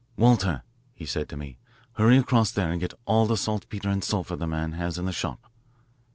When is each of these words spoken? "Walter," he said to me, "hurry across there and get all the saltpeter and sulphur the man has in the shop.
"Walter," 0.17 0.63
he 0.95 1.05
said 1.05 1.29
to 1.29 1.37
me, 1.37 1.59
"hurry 1.93 2.17
across 2.17 2.49
there 2.51 2.71
and 2.71 2.81
get 2.81 2.95
all 3.05 3.27
the 3.27 3.37
saltpeter 3.37 3.87
and 3.87 4.03
sulphur 4.03 4.35
the 4.35 4.47
man 4.47 4.71
has 4.71 4.97
in 4.97 5.05
the 5.05 5.11
shop. 5.11 5.47